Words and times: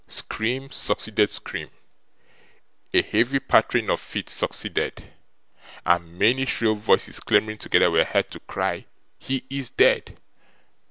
Scream 0.07 0.71
succeeded 0.71 1.29
scream; 1.29 1.69
a 2.91 3.03
heavy 3.03 3.39
pattering 3.39 3.87
of 3.91 3.99
feet 3.99 4.29
succeeded; 4.29 5.13
and 5.85 6.17
many 6.17 6.43
shrill 6.47 6.73
voices 6.73 7.19
clamouring 7.19 7.59
together 7.59 7.91
were 7.91 8.03
heard 8.03 8.31
to 8.31 8.39
cry, 8.39 8.87
'He 9.19 9.45
is 9.51 9.69
dead! 9.69 10.19